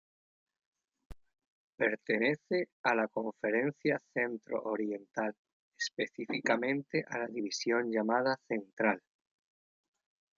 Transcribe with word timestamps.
Pertenece 1.77 2.69
a 2.81 2.95
la 2.95 3.07
Conferencia 3.07 3.99
Centro 4.11 4.63
Oriental 4.63 5.35
específicamente 5.77 7.03
a 7.07 7.19
la 7.19 7.27
división 7.27 7.91
llamada 7.91 8.35
"Central". 8.47 8.99